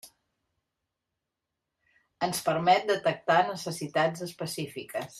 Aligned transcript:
Ens 2.29 2.41
permet 2.49 2.91
detectar 2.91 3.39
necessitats 3.53 4.29
específiques. 4.31 5.09